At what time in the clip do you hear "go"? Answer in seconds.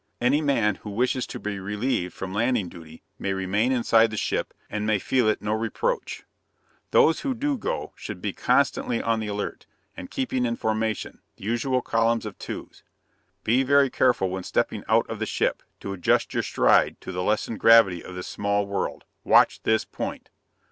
7.55-7.93